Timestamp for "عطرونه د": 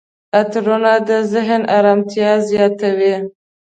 0.39-1.09